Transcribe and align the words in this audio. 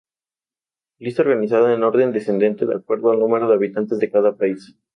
Lista 0.97 1.21
organizada 1.21 1.75
en 1.75 1.83
orden 1.83 2.11
descendente 2.11 2.65
de 2.65 2.73
acuerdo 2.73 3.11
al 3.11 3.19
número 3.19 3.47
de 3.47 3.53
habitantes 3.53 3.99
de 3.99 4.09
cada 4.09 4.35
país. 4.35 4.75